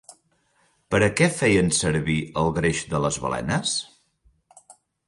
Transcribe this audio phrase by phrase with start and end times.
[0.95, 3.79] Per a què feien servir el greix de les balenes?